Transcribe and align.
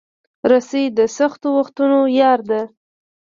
رسۍ 0.51 0.85
د 0.97 0.99
سختو 1.17 1.47
وختونو 1.57 1.99
یار 2.19 2.39
ده. 2.49 2.61